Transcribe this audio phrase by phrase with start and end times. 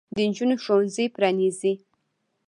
[0.15, 1.73] د نجونو ښوونځي پرانیزئ.